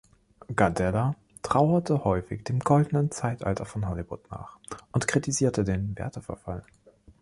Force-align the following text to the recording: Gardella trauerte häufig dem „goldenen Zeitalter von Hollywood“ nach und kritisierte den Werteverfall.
Gardella 0.55 1.15
trauerte 1.43 2.03
häufig 2.03 2.43
dem 2.43 2.57
„goldenen 2.61 3.11
Zeitalter 3.11 3.65
von 3.67 3.87
Hollywood“ 3.87 4.31
nach 4.31 4.57
und 4.93 5.07
kritisierte 5.07 5.63
den 5.63 5.95
Werteverfall. 5.95 6.63